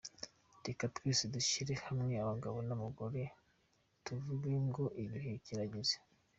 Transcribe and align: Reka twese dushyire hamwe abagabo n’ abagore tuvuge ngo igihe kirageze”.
Reka 0.65 0.83
twese 0.95 1.23
dushyire 1.35 1.73
hamwe 1.85 2.13
abagabo 2.23 2.57
n’ 2.67 2.69
abagore 2.77 3.21
tuvuge 4.05 4.51
ngo 4.67 4.85
igihe 5.03 5.31
kirageze”. 5.45 5.97